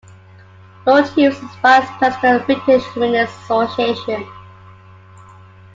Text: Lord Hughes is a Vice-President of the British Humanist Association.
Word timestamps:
Lord 0.83 1.07
Hughes 1.09 1.37
is 1.37 1.43
a 1.43 1.59
Vice-President 1.61 2.41
of 2.41 2.47
the 2.47 2.55
British 2.65 2.83
Humanist 2.93 3.39
Association. 3.43 4.27